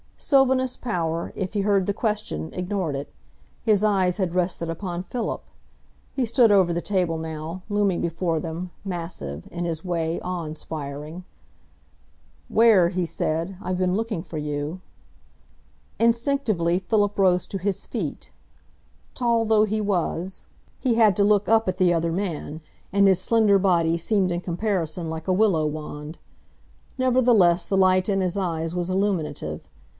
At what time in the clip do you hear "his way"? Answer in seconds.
9.65-10.19